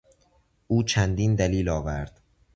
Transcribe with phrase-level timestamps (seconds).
[0.67, 2.21] او چندین دلیل آورد.